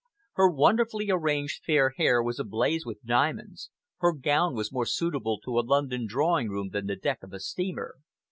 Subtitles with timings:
[0.33, 3.69] Her wonderfully arranged, fair hair was ablaze with diamonds,
[3.99, 7.39] her gown was more suitable to a London drawing room than the deck of a
[7.39, 7.97] steamer.